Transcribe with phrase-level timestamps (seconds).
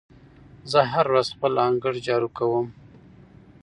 [0.71, 2.67] زه هره ورځ خپل انګړ جارو کوم.